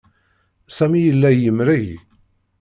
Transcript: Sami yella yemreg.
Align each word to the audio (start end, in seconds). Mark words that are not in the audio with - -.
Sami 0.75 0.99
yella 1.01 1.29
yemreg. 1.33 1.87